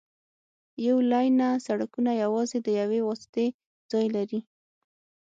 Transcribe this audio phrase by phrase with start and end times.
[0.87, 3.45] یو لینه سړکونه یوازې د یوې واسطې
[3.91, 4.39] ځای لري